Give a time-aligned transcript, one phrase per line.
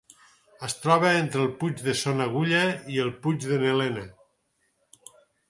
[0.67, 2.63] Es troba entre el Puig de Son Agulla
[2.95, 4.09] i el Puig de n'Elena.